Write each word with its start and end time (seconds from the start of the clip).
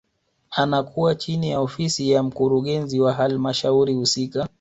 Anakuwa 0.51 1.15
chini 1.15 1.49
ya 1.49 1.59
ofisi 1.59 2.11
ya 2.11 2.23
mkurugenzi 2.23 2.99
wa 2.99 3.13
halmashauri 3.13 3.93
husika 3.93 4.47